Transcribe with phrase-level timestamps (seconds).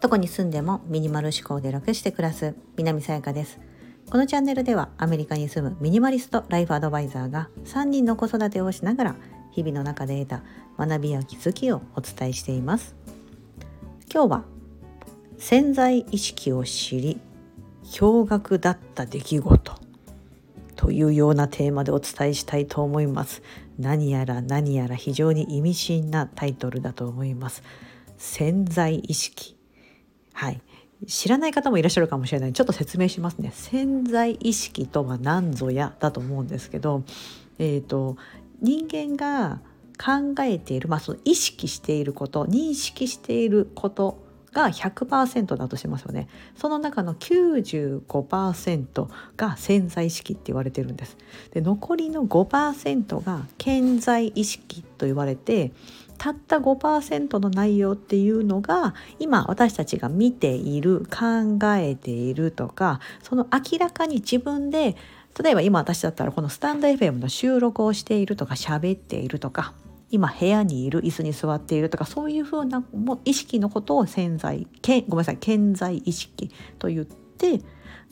[0.00, 3.58] どこに住んでもミニマル思考で楽して暮らす南さやかです。
[4.10, 9.16] このチャンネルではアメリカに住むミニマリストライフアドバイザーが3人の子育てをしながら
[9.50, 10.42] 日々の中で得た
[10.78, 12.96] 学びや気づきをお伝えしています。
[14.10, 14.44] 今日は
[15.36, 17.20] 潜在意識を知り
[17.84, 19.74] 驚愕だった出来事
[20.74, 23.42] というようなテーマでお伝えしたいと思います。
[23.78, 27.62] 何やら何やら非常に意味深なタイトルだと思います。
[28.16, 29.56] 潜在意識。
[30.32, 30.60] はい。
[31.06, 32.52] 知らない方もいらっしゃるかもしれない。
[32.52, 33.52] ちょっと説明しますね。
[33.54, 37.04] 潜在意識とは何ぞやだと思うんですけど
[37.58, 38.16] えっ、ー、と
[38.60, 39.60] 人間が
[39.98, 44.27] 考えている、まあ、その意識していること認識していること
[44.58, 46.26] が100%だとしますよね。
[46.56, 51.16] その中の95%が潜在意識って言われてるんです。
[51.52, 55.70] で残りの5%が潜在意識と言われて
[56.18, 64.96] たった5%の内容っていうのが今私たちが見ている考えているとかその明らかに自分で
[65.40, 69.74] 例えば今私だったらこのスタンド FM の収録をしているとか喋っているとか
[70.10, 72.82] 今部屋にいる椅子に座っているとかそういうふうな
[73.24, 77.60] 意識のことを潜在けごめんなさい潜在意識と言って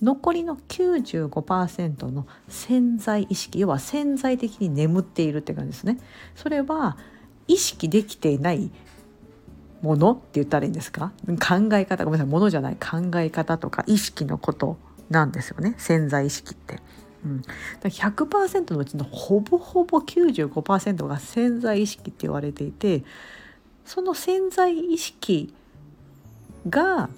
[0.03, 5.99] 残りの95%の潜在意識要は潜在的に眠っているって感じですね。
[6.35, 6.99] それは
[7.49, 8.71] 意識できていない
[9.81, 11.13] ものって言ったらいいんですか？
[11.27, 14.77] 考え方ごめんなさいものじゃない考え方とか意識のこと
[15.09, 16.81] なんですよね潜在意識って。
[17.27, 17.49] うん、だ
[17.91, 23.03] 100%のうちのほぼほぼ95%が潜在意識って言われていて
[23.85, 25.53] その潜在意識
[26.69, 27.09] が、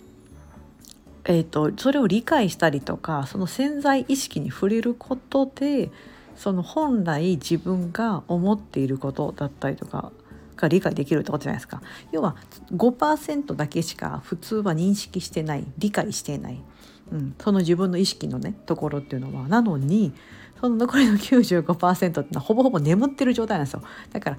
[1.24, 5.90] えーと、それを理解したりとかその潜在意識に触れることで
[6.36, 10.12] その本来自分が思っていることだったりとか
[10.56, 11.82] が理解できるってことじゃないですか。
[12.12, 12.36] 要は
[12.72, 16.60] 5%だけしか普通は認識してない理解していない。
[17.12, 19.48] うん、その自分の意識のねところっていうのは。
[19.48, 20.12] なのに
[20.60, 23.82] その残りの95%ってのはほぼほぼ眠ってる状態なんですよ。
[24.12, 24.38] だから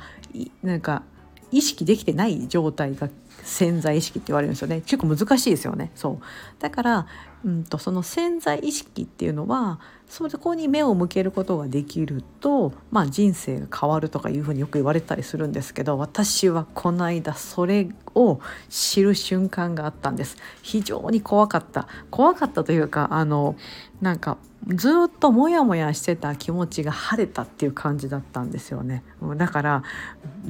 [0.64, 1.04] なんか
[1.52, 3.10] 意識できてない状態が
[3.44, 4.82] 潜在意識って言われるんですよね。
[4.82, 5.92] 結構難しいですよね。
[5.96, 6.24] そう。
[6.60, 7.08] だから、
[7.44, 9.80] うんと、その潜在意識っていうのは
[10.10, 18.40] そこに目を向けることができると、まあ、人生が変わるとかいうふうによく言われたりするんですけど私はこの間それを
[18.70, 20.38] 知る瞬間があったんです。
[20.64, 21.88] 非常に怖かった。
[22.10, 23.56] 怖かったというかあの
[24.02, 29.04] なんかずっとモヤモヤしてた気持ちが晴れたっていう感じだったんですよね。
[29.38, 29.84] だから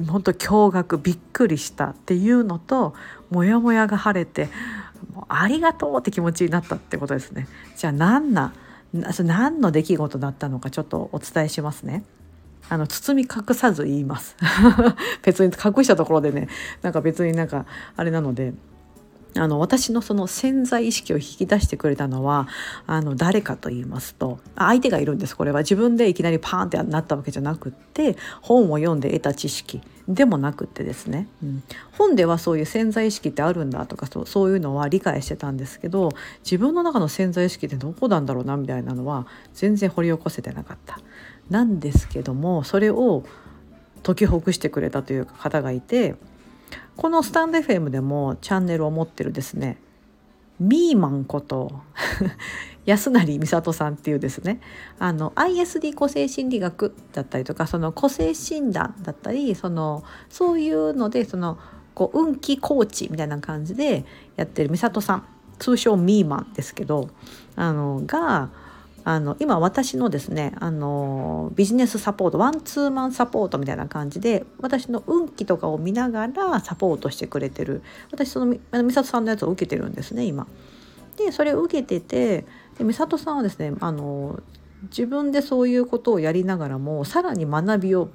[0.08, 2.79] 本当驚愕びっくりしたっていうのと
[3.30, 4.48] モヤモヤが晴れて
[5.12, 7.48] もうありがとうって気持ちになったってことですね。
[7.76, 8.52] じゃあ何な
[8.92, 12.04] 何の出来事だったのかちょっとお伝えしますね。
[12.68, 14.36] あの包み隠さず言います。
[15.22, 16.48] 別に隠したところでね
[16.82, 18.54] なんか別になんかあれなので。
[19.40, 22.46] あの私のその潜在意識を引き出してくれたのは
[22.86, 25.34] あの誰かと言いますと相手がいるんです。
[25.34, 31.62] これは自分でいきなりパーンってなったわけじゃなくって本を読んで得た知識でもなくってですね、うん、
[31.92, 36.10] 本ではそういう潜在意識ってあるんだとかそうそういうのは理解してたんですけど
[36.44, 41.00] 自分の中の潜在意識ってどこなんだろうなみたいなのは全然掘り起こせてなかった。
[41.48, 43.24] なんですけどもそれを
[44.02, 46.14] 解きほぐしてくれたという方がいて
[46.96, 49.78] このスタンド FM でもチャンネルを持ってるですね
[50.58, 51.72] ミーマンこと
[52.84, 54.60] 安成美里さんっていうですね
[54.98, 61.58] あの ISD 個性心理学だったりとかその個性診断だったりそのそういうのでその
[61.94, 64.04] こう運気コーチみたいな感じで
[64.36, 65.24] やってる美里さん
[65.58, 67.08] 通称ミーマンですけど
[67.56, 68.50] あのが
[69.10, 77.82] あの今私のですねあのビジネスサポートワンツーマンサポートみたいな感じで私の運気とかを見ながらサポートしてくれてる
[78.12, 80.46] 私その美里さんのやつを受けてるんですね今。
[81.16, 82.46] でそれを受けてて
[82.78, 84.40] で美里さんはですねあの
[84.84, 88.10] 自分でそういうことをやりながらもさらに学びを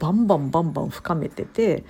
[0.00, 1.84] バンバンバンバン深めてて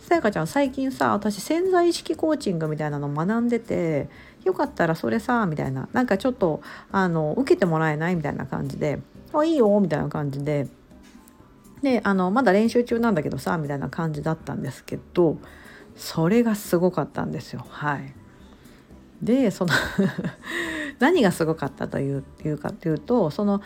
[0.00, 4.08] さやかちゃん最近さ私潜在意識コーチングみたいなの学んでて
[4.46, 5.88] よかったらそれさみたいな。
[5.92, 9.00] なんかちょっとあの受けてもらえないみたいな感じで
[9.34, 10.68] 「あいいよ」みたいな感じで。
[11.82, 15.36] であのまだ練習中なんだけどさみたいな感じだったんですけど。
[15.96, 17.64] それがすごかったんですよ。
[17.68, 18.14] はい。
[19.22, 19.72] でその
[21.00, 23.62] 何がすごかったといういうかというとその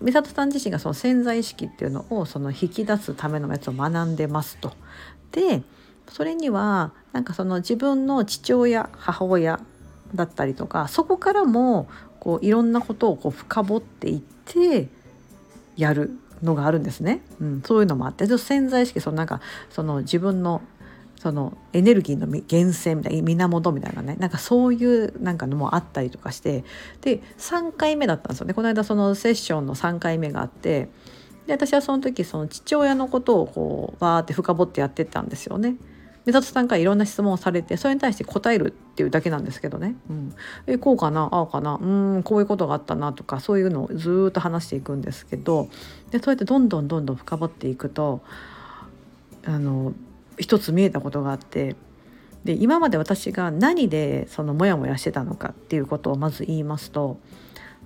[0.00, 4.72] 美里さん自身がその潜在意識っていうのをその引き出すためのやつを学んでますと。
[5.32, 5.62] で
[6.08, 9.60] それにはなんかその自分の父親母親
[10.14, 14.88] だったりとかそこからもこういろんなことをこう深掘っていって
[15.76, 18.26] やるのがあるんですね、うん、そういうのもあって。
[18.26, 19.40] 潜在意識そのなんか
[19.70, 20.62] その自分の
[21.18, 24.16] そのエネルギーの源泉みたいな源みたいなね。
[24.18, 26.64] なんかそういうなんかのもあったりとかして。
[27.02, 28.54] で3回目だったんですよね。
[28.54, 30.88] この間そのセッションの3回目があって。
[31.46, 35.76] で私はその時その父親のことをこうわーって深掘ってやってたんですよね。
[36.26, 40.34] 目里さんからいろんな質問をされてそれに対して答えるっていうだけなんですけどね、うん、
[40.66, 45.68] えこうかなああかなうんこういうことがあったなとかそういうのをずっと話していくんですけど
[46.10, 48.20] でそうやってどんどんどんどん深掘っていくと
[49.44, 49.94] あの
[50.38, 51.76] 一つ見えたことがあって
[52.44, 57.18] で今まで私が何でそのモヤモヤしてたのかっていうことをまず言いますと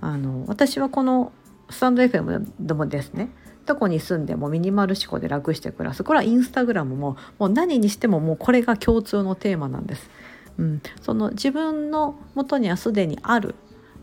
[0.01, 1.33] あの私はこの
[1.71, 3.31] スタンド FM でもですね
[3.67, 6.05] どこに住んでもミニマル思考で楽して暮らす。
[6.05, 10.11] これはインスタグラムももう何にしてももうこれが共通のテーマなんです。
[10.59, 13.55] うん、その自分のもとにはすでにある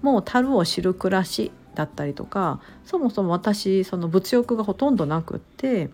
[0.02, 5.90] もう樽を知る暮らしだったりとかそもそも私その物欲がほとんどなくって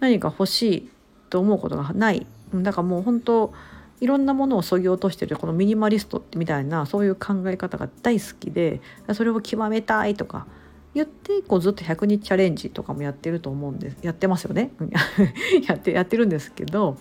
[0.00, 0.90] 何か欲しい
[1.30, 2.26] と思うことがない。
[2.54, 3.52] だからもう本当
[4.00, 8.80] いろんなものをそぎ落としてるこのミニマリストみたいなそういう考え方が大好きで
[9.14, 10.46] それを極めたいとか
[10.94, 13.96] 言ってこうずっと100日チャレンジとかもやってると思うんです。
[14.02, 14.70] やってますよね。
[15.66, 16.96] やってやってるんですけど。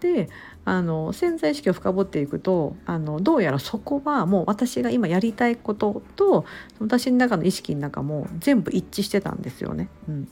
[0.00, 0.28] で
[0.66, 6.44] あの潜在意識を深掘っていくとあのどうやらそこはもう私が今やりたいことと
[6.78, 9.88] 私の中の意識の中も全部一致してたんですよね。
[10.08, 10.28] うん。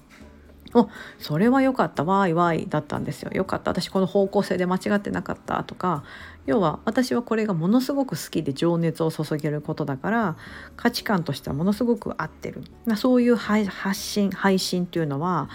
[0.75, 0.89] お
[1.19, 3.31] それは良かったわいわいだったんですよ。
[3.33, 6.05] 良かった私この方向性で間違ってなかったとか。
[6.45, 10.37] 要は私はこれがものすごく好きで情熱を注げることだから
[10.77, 12.65] 価値観としてはものすごく合ってる。
[12.97, 15.49] そういう発信配信というのは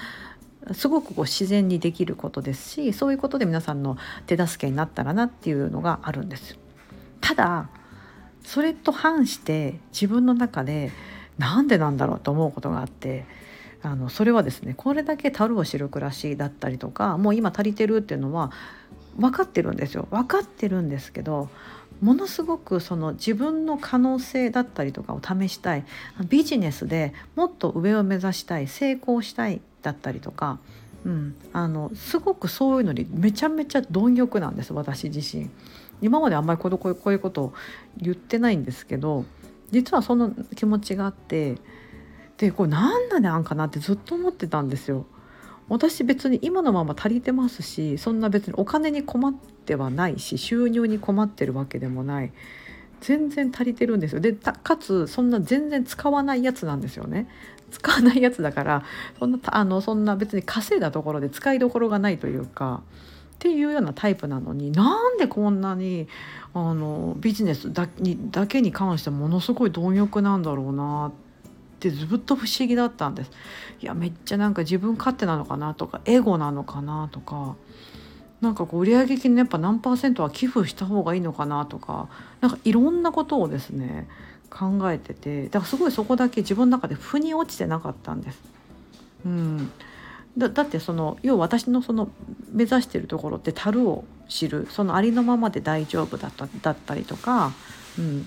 [0.72, 6.58] すごくこう自然にできることですしそういうことで皆さんの手助けになったらなっていうのがあるんです。
[7.20, 7.70] ただ
[8.44, 10.92] それと反して自分の中で
[11.38, 13.26] なんでなんだろうと思うことがあって
[13.88, 18.52] あのそれはですねこれだけ樽を知る暮らしだったりとかもう今足りてるっていうのは
[19.18, 21.50] 分かってるんですよ分かってるんですけど
[22.02, 25.86] ものすごくその自分の可能性だったりとかを試したい
[26.30, 30.60] ビジネスでもっと上を目指したい成功したいだったりとか、
[31.06, 35.50] うん、あのすごくそういうのにめちゃめちゃ貪欲なんです私自身。
[36.00, 37.54] 今まであんまりこうこういうことを
[37.98, 39.26] 言ってないんですけど
[39.72, 41.56] 実はその気持ちがあって
[42.38, 45.06] でこれ何だねあんかなってずっと思ってたんですよ。
[45.70, 52.32] 私別に今のまま足りてますしそんな別にお金に困ってはないし収入に困ってるわけでもない。
[53.02, 54.22] 全然足りてるんですよ。
[54.22, 57.28] でかつそんな全然使わないやつなんですよね。
[57.70, 58.84] 使わないやつだから
[59.20, 62.82] そんなあのそんな別に稼いだところで使いどころがないというか
[63.36, 66.08] っていうようなタイプなのになんでこんなに
[66.54, 71.27] あのビジネスだにだけに関してものすごい貪欲なんだろうなって
[71.78, 73.32] ってずっと不思議だったんです。
[73.80, 77.56] いやめっちゃなんか自分勝手なのかなとかエゴなのかなとか
[78.42, 82.10] なんかこう売上金のやっぱ何パーセントは寄付した方がいいのかなとか
[82.42, 84.08] なんかいろんなことをですね
[84.50, 88.40] 考えててだからすごいそこだけ自分の中で腑に落ちてなかったんです。
[89.26, 89.72] うん、
[90.38, 92.10] だだってその要は私のその
[92.52, 97.52] 目指してるところって樽を知るそのありのままで大丈夫だっただったりとか、
[98.00, 98.26] うん、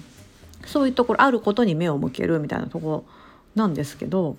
[0.67, 3.20] そういうところあることに目を向けるみたいなところ
[3.55, 4.37] なんですけど、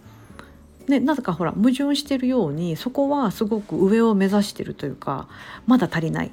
[0.88, 5.28] ね、なぜかほら矛盾してるようにそこはすごく上を目指してるというか
[5.68, 6.32] まだ足りない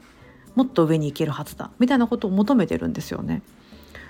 [0.54, 3.42] もっと上に行けるはずだみたいなことを求めてるんですよね。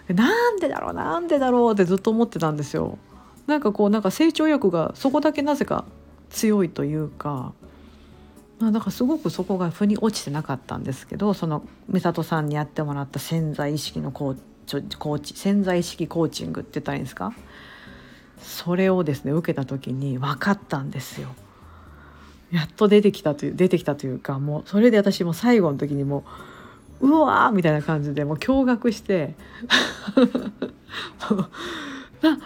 [0.09, 2.99] なんでだろうなんでだろうってずっと思ってたんですよ。
[3.47, 5.85] なんかこうなんか成長欲がそこだけなぜか
[6.31, 7.53] 強いというか。
[8.61, 17.33] だかすごくそこが腑に落ちてなかったんですけどその美里さんにやってもらった潜在意識のコーチ潜在意識コーチングって言ったらいいんですか？
[18.59, 21.29] それをですね受けた時に分かったんですよ。
[22.51, 26.25] やっと出てきたという出てきたというかもうそれで私も最後の時にも
[27.01, 29.37] ううわーみたいな感じでもう驚愕して
[32.21, 32.39] な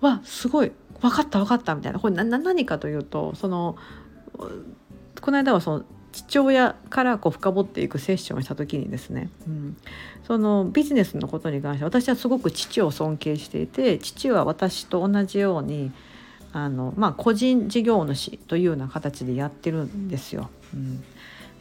[0.00, 3.76] わすごい分かった分かったみたいなこれ何かというとその
[5.20, 9.76] この間はその父親からこう深掘っていくセッションをした時にですね、うん、
[10.24, 15.92] そのビジネスのことに関して私はすごく父を尊敬していて父は私と同じように
[16.52, 20.50] あの、まあ、個人事業主というような形でやってるんですよ。
[20.74, 21.02] うん、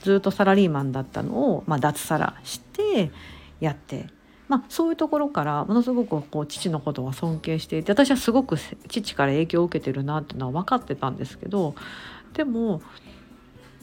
[0.01, 3.11] ずっとサラリーマンだったのを、まあ、脱サラして
[3.59, 4.07] やって、
[4.47, 11.75] まあ、そういうところからものすごくこう父のことは尊敬していて私はすごく父から影響を受けてるなっていうのは分かってたんですけど
[12.33, 12.81] でも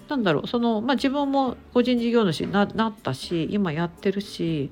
[0.09, 4.71] なんだろうその、まあ、自分も個人事業主になったし今やってるし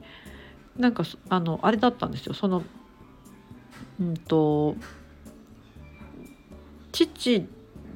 [0.76, 2.34] なんかあのあれだったんですよ。
[2.34, 2.62] その
[4.00, 4.76] うんと
[6.92, 7.46] 父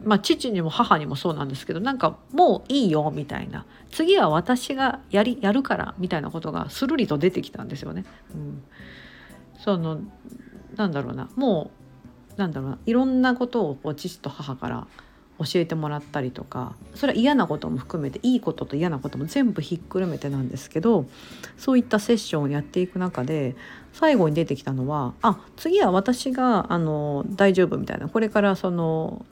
[0.04, 3.66] まあ、父にも母にもそうなんですけどなんかもういいよみたいな。
[3.90, 8.04] 次は私がやりやるからみたいなことがするりと出てきたんですよね。
[8.32, 8.62] うん、
[9.58, 10.00] その
[10.76, 11.28] なんだろうな。
[11.34, 11.70] も
[12.36, 12.78] うなんだろうな。
[12.86, 14.86] いろんなことをこう父と母から
[15.38, 21.06] 教えてもらったりとかそれは嫌なことも含めていいことと嫌なことも全部ひっくるめてなんですけど
[21.56, 23.54] そういったセッションをやっていく中で
[23.92, 29.24] 最後に出てきたのはあ次は私があの大丈夫みたいなこれからその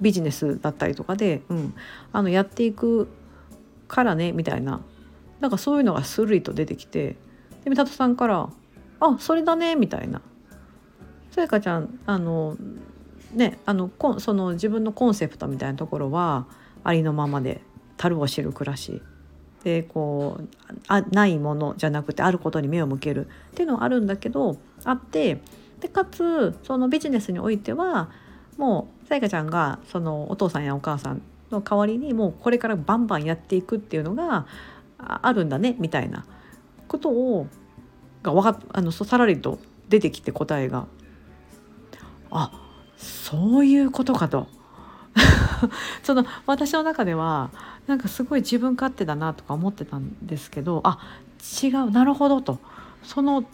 [0.00, 1.74] ビジネスだったりとかで、うん、
[2.12, 3.08] あのやっていく
[3.88, 4.80] からねみたいな
[5.40, 7.16] なんかそういうのがスルリと出てきて
[7.64, 8.48] で三里さんから
[9.00, 10.20] 「あそれだね」みたいな
[11.32, 12.56] 「さやかちゃんあの
[13.32, 16.46] ねあのその自分のコンセプトみたいなところは
[16.84, 17.60] ありのままで
[17.96, 19.02] 樽を知る暮らし。
[19.64, 20.48] でこう
[20.86, 25.42] あないものじゃなくてあることに目を向けるっていうのはあるんだけどあって
[25.80, 28.08] でかつそのビジネスにおいては
[28.56, 34.46] もうさやかちゃんがそのお父さんやお母さんの代わりにもうこれからバンバンやっていくっていうのが
[34.96, 36.24] あるんだねみたいな。
[36.88, 37.46] ことを
[38.22, 40.86] がわかあのさらりと出てきて答えが。
[42.30, 42.67] あ
[42.98, 44.48] そういうことかと。
[46.04, 47.50] その私の中では
[47.86, 51.00] なんかすごい自分勝手だなとか思ってたんですけどあ
[51.62, 52.58] 違うなるほどと。
[53.02, 53.44] その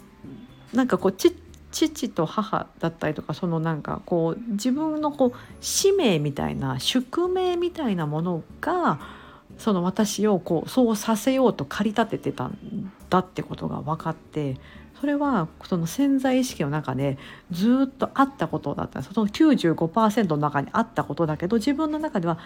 [0.72, 1.34] なんかこうち
[1.70, 9.00] 父と母だったりとかそのなんかこう自分のこう使命みたいな宿命みたいなものが
[9.58, 14.56] その私をこうそうさせようと駆り立ててたんだってことが分かって
[15.00, 17.18] それはその潜在意識の中で
[17.50, 19.02] ずっとあったことだった。
[19.02, 22.38] その95%の中にあったことだけど自分の中では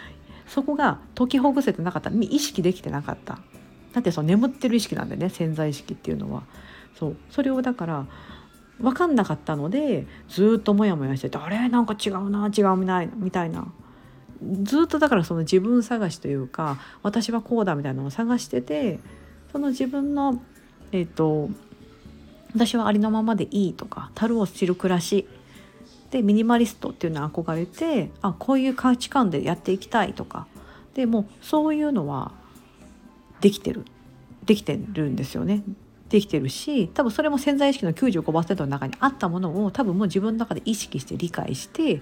[0.46, 2.10] そこが解きほぐせてなかった。
[2.10, 3.38] 意識できてなかった。
[3.92, 6.42] だってその眠ってる意識なんでね潜在意識っていうのは。
[6.98, 7.16] そう。
[7.30, 8.06] それをだから
[8.80, 11.68] 分かんなかったのでずっとモヤモヤしててあれ？
[11.68, 13.14] なんか違うな違うみたいな。
[13.16, 13.66] みたいな
[14.62, 19.00] ずっとだからその自分探しというか私はこうだみたいなのを探してて
[19.50, 20.40] その自分の
[20.92, 21.50] えっ、ー、と
[22.54, 25.26] 私はありのままでいいとか樽を知る暮らし
[26.10, 30.46] でミニマリストっていうのは憧れてあこういう価値観でやっていきたいとか
[30.94, 32.32] でもそういうのは
[33.40, 33.84] できてる
[34.44, 35.62] できてるんですよね
[36.08, 42.00] できてるし多分それも潜在意識の95%の中にあったものを多分もう自分の中で意識して理解して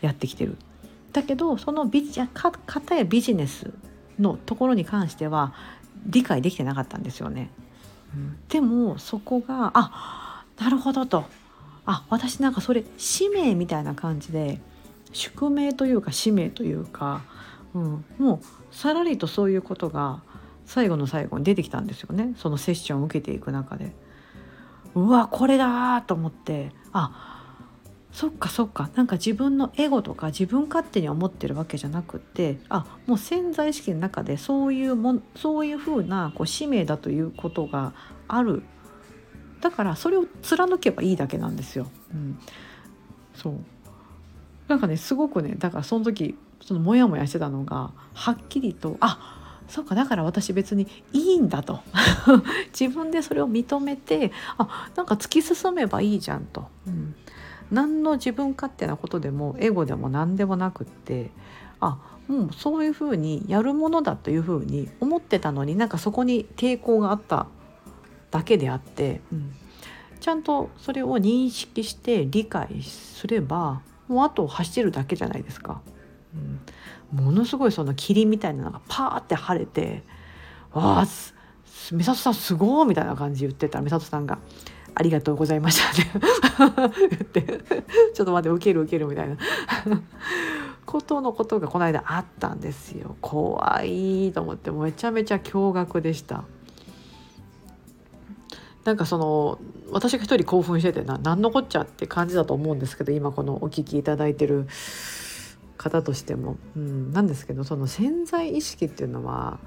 [0.00, 0.56] やってきてる。
[1.12, 3.72] だけどそのビジかたやビジネス
[4.18, 5.54] のところに関しては
[6.06, 7.50] 理解できてなかったんですよね。
[8.48, 11.24] でもそこがあなるほどと。
[11.84, 14.60] あ私なんかそれ使命みたいな感じで
[15.12, 17.22] 宿命というか使命というか、
[17.74, 20.20] うん、もうさらりとそういうことが
[20.64, 22.34] 最後の最後に出てきたんですよね。
[22.36, 23.94] そのセッションを受けていく中で。
[24.94, 26.72] うわこれだと思って。
[26.92, 27.35] あ
[28.16, 28.88] そっかそっか。
[28.94, 37.92] なんか自分のエゴとか自分勝手に思ってるわけじゃなくってあもう潜在意識の中でそういうもそういうふうなこう使命だということが
[38.26, 38.62] ある。
[39.60, 41.88] だからそれを貫けばいいだけなんですよ。
[42.14, 42.38] うん、
[43.34, 43.54] そう。
[44.66, 51.80] なんかねすごくねだからその時そのモヤモヤしてたのがはっきりとあそうかだから私別にいいんだと。
[52.72, 57.14] 自分でそれを認めてあなんか突き進めばいいじゃんと、うん、
[57.70, 61.30] 何の自分勝手なことでもエゴでも何でもなくって
[61.80, 67.46] あもうそういうふうにやるものだというふうに思ってたのになんかそこに抵抗があった
[68.30, 69.54] だけであって、うん、
[70.20, 75.80] ちゃんとそれを認識して理解すればもうあと走るだけじゃないですか。
[76.34, 76.60] うん
[77.12, 80.02] ものすごいその霧みたいなのがパーって晴れて
[80.74, 81.06] 「わあ
[81.92, 84.38] 美里さんすごい!」みたいな感じ言ってたら美里さんが
[84.98, 87.42] 「ありがとうございました」って。
[87.42, 87.60] 言って
[88.14, 89.36] 「ちょっと待って受ける受ける」みたいな。
[90.86, 93.16] ことのことがこの間あったんですよ。
[93.20, 96.44] 怖いと思ってめちゃめちゃ驚愕でした。
[98.84, 99.58] なんかその
[99.90, 104.68] 私が一人興奮しててな何のこっちゃって感じだと思うんですけど今このお聞きいただいてる
[105.76, 109.58] 方としても、うん、なんですけどその潜在意識っていうのは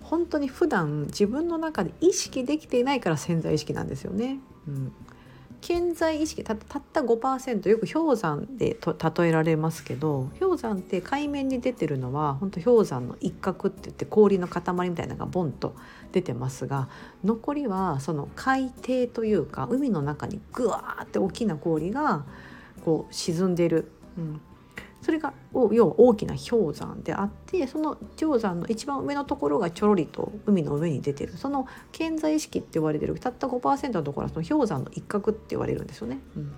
[0.00, 4.40] 本当に普段自分の中で意識できていないから潜在意識なんですよね。
[4.68, 4.92] うん、
[5.60, 8.76] 潜在意識たった5%よく氷山で
[9.18, 15.74] 例えられますけど氷山って海面に出てるのは本当氷山の一角って言って氷の塊みたいなのがボンと
[16.12, 16.88] 出てますが
[17.24, 22.24] 残りはその海底というか海の中にグワーって大きな氷が
[22.84, 24.40] こう沈んでる、うん、
[25.04, 31.36] それが要は大きな氷山であってその氷山の一番上のところがちょろりと海の上に出てる。
[31.36, 33.14] その潜在意識って言われてる。
[33.18, 36.20] たった5%のところはその氷山の一角って言われるんですよね。
[36.36, 36.54] うん、なん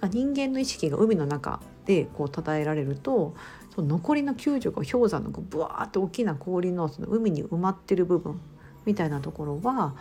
[0.00, 3.34] か人間の意識が海の中でこう称えられると
[3.74, 8.38] その残りの95氷山のこうブワーって大きな氷のその海に埋まってる部分
[8.84, 9.94] みたいなところは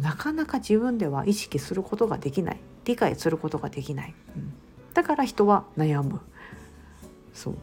[0.00, 2.60] なかなか自分では意識することができない。
[2.88, 4.54] 理解することができない、うん、
[4.94, 6.20] だから人は悩む。
[7.38, 7.54] そう。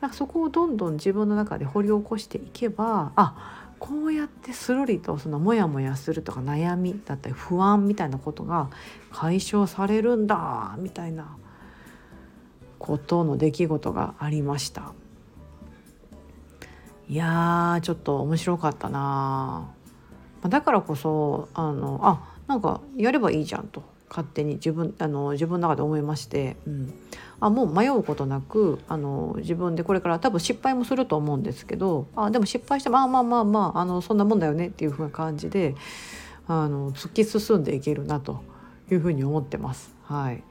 [0.00, 8.68] だかそこをどんどん自分の中で掘り起こしていけばあこうやってするりとそのモヤモヤするとか悩みだったり不安みたいなことが
[9.12, 11.36] 解消されるんだみたいな
[12.80, 14.92] ことの出来事がありました。
[17.08, 19.68] いやちょっと面白かったな
[20.48, 23.91] だからこそあのあなんかやればいいじゃんと。
[24.12, 26.92] 勝手に自分あの自分の中で思いまして、うん、
[27.40, 35.74] あもう迷うことなくあの自分でこれから多分失敗もすると思うんですけどあでも失敗してもあまあまあまああのそんなもんだよねっていうふうな感じで
[36.46, 38.42] あの突き進んでいけるなと
[38.90, 39.94] いうふうに思ってます。
[40.02, 40.44] はい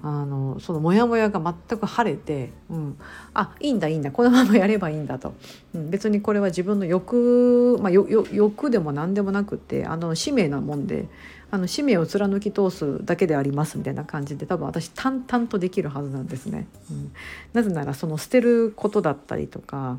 [0.00, 2.98] あのそのモヤモヤが全く晴れて、うん、
[3.34, 4.12] あいいんだいいんだ。
[4.12, 5.34] このままやればいいんだと、
[5.74, 11.08] うん、別にこれは自分の欲、まあ、欲でも何でもなくてあの使命なもんで
[11.50, 16.68] あの使命を貫き通すだけでありますみたいな感じで多分私淡々とできるはずなんですね。
[16.90, 17.12] うん、
[17.52, 19.98] なぜならその捨てることだったりとか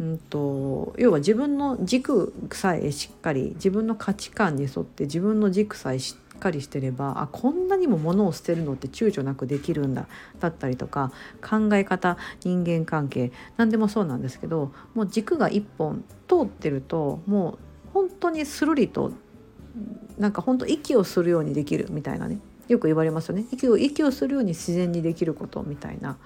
[0.00, 10.08] うんと要は自分の軸さえしっかり自分の価値観に沿って自分の軸さえしかりしてればあこんなにも物を捨てるのって躊躇なくできるんだ
[10.40, 17.58] だったりとか考え方人間関係何でもそうなんですけどもう軸が一本通ってるともう
[17.92, 19.12] 本当にするりと
[20.18, 26.16] なんか本当息をするようにできるみたいなねよく言われますよね息を息をするように自然にできることみたいな。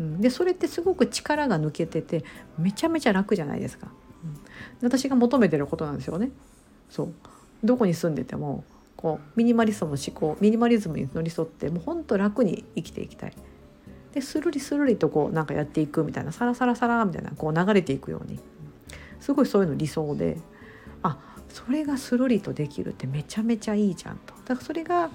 [0.00, 2.24] うん、でそれってすごく力が抜けてて
[2.56, 3.88] めちゃめちゃ楽じゃないですか。
[4.22, 4.38] うん、
[4.82, 6.30] 私が求めてることなんですよね。
[6.88, 7.14] そう
[7.64, 8.64] どこに住んでても
[8.98, 13.32] こうミニマリストの思考ミニマリズムに寄り添ってもうほんと楽に生きていきたい。
[14.12, 18.40] でスルリスルリとこうなんかやっていくみたいなサラサラサラみたいなこう流れていくように
[19.20, 20.38] すごいそういうの理想で
[21.02, 24.34] あそれがスルリとできるってめちゃめちゃいいじゃんと。
[24.44, 25.10] だからそれが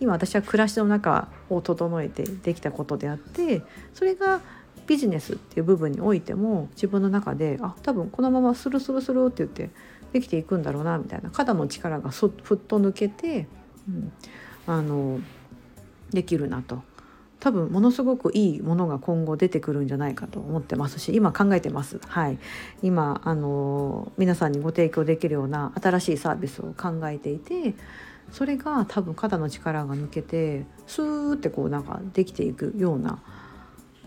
[0.00, 3.62] 今私は暮らしの中を整えてできたことであって
[3.94, 4.40] それが
[4.86, 9.70] ビジネスっていう部分においても自分の中であ多分このままスルスルスルって言って
[10.12, 11.30] できていくんだろうなみたいな。
[11.30, 13.46] 肩の力がふっと抜けて、
[13.88, 14.12] うん、
[14.66, 15.20] あの
[16.10, 16.82] できるなと。
[17.40, 22.00] 多分ものすごくいいものが今後出てくるんじゃないかと思ってますし今考えてます。
[22.06, 22.38] はい、
[22.82, 27.74] 今あの皆さんにご提供できるような新しいサービスを考えていて
[28.32, 33.22] それが多分肩の力が抜けてスーってこうなんかできていくような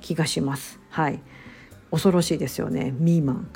[0.02, 0.80] 気がします。
[0.90, 1.22] はい。
[1.90, 2.94] 恐ろしいですよね。
[2.98, 3.50] ミーマン。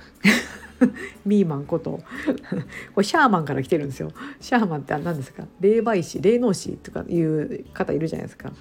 [1.25, 2.01] ミーマンこと
[2.93, 5.45] これシャーマンから来てるんですよシャーマンって何ですか？
[5.59, 8.51] 霊媒師霊能師とかいう方いるじゃないですか。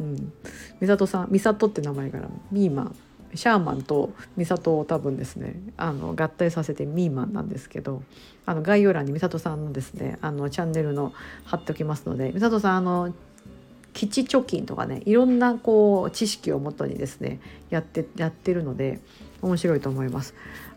[0.00, 0.32] うん、
[0.80, 2.96] 美里さん美里って名前からミーマン
[3.34, 8.02] シャーマンと美里を多分ですねあの合体させてミーマンなんですけど
[8.46, 11.12] あの概要欄に美里さんのですねあのチャンネルの
[11.44, 13.14] 貼っておきますので美里さんあの
[13.92, 17.38] 基地貯金とかねいろんなこう知識をもとにですね
[17.70, 18.98] やってやってるので
[19.42, 20.34] 面白いと思います。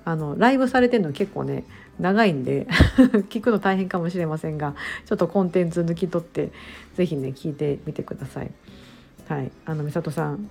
[0.08, 1.66] あのライブされてるの結構ね
[2.00, 2.66] 長いんで
[3.30, 4.74] 聞くの大変かもしれませんが
[5.06, 6.52] ちょっとコンテンツ抜き取って
[6.96, 8.52] 是非ね聞いてみてください。
[9.28, 10.50] はい、あの美里さん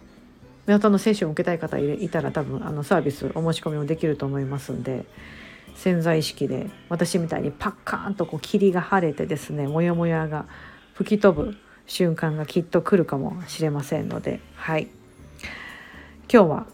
[0.66, 5.06] 美里のセッションを受けたい方いたら多分あのサービスお申し込みもできると思いますんで
[5.74, 10.44] 潜在意識で私みたいにパッカーンとこう霧が晴れてですねモヤモヤが
[10.92, 14.88] 吹き飛ぶ瞬間がきっと来るかもしれませんのではい
[16.30, 16.66] 今日は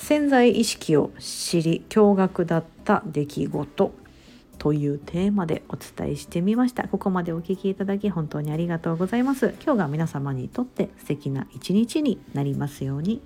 [0.00, 3.92] 潜在意識を知り驚愕だった出来事
[4.58, 6.88] というテーマでお伝えしてみました。
[6.88, 9.54] ここまでお聴きいただき本当にありがとうございます。
[9.62, 13.20] 今日が皆様にとって素敵な一日になりますように。